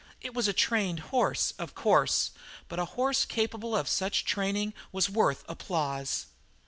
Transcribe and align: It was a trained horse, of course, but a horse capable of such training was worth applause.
It 0.19 0.33
was 0.33 0.47
a 0.47 0.51
trained 0.51 0.99
horse, 1.13 1.53
of 1.59 1.75
course, 1.75 2.31
but 2.67 2.79
a 2.79 2.85
horse 2.97 3.23
capable 3.23 3.75
of 3.75 3.87
such 3.87 4.25
training 4.25 4.73
was 4.91 5.11
worth 5.11 5.43
applause. 5.47 6.25